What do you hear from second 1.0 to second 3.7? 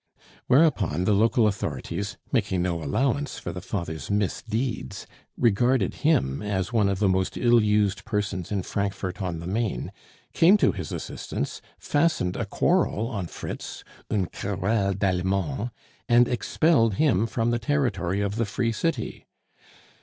the local authorities, making no allowance for the